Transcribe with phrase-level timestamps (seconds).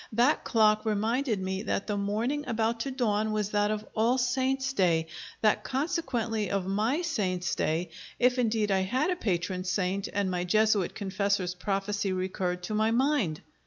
[0.13, 4.73] That clock reminded me that the morning about to dawn was that of All Saints'
[4.73, 5.05] Day;
[5.41, 10.43] that consequently of my saint's day if indeed I had a patron saint and my
[10.43, 13.41] Jesuit confessor's prophecy recurred to my mind.